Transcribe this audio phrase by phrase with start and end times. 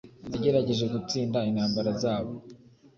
[0.31, 2.31] Yagerageje gutsinda intambara zabo